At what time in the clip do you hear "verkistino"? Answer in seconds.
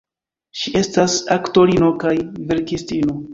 2.53-3.21